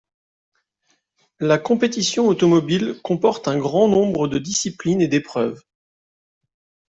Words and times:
La 1.39 1.59
compétition 1.59 2.25
automobile 2.25 2.99
comporte 3.03 3.47
un 3.47 3.59
grand 3.59 3.87
nombre 3.87 4.27
de 4.27 4.39
disciplines 4.39 4.99
et 4.99 5.07
d'épreuves. 5.07 5.61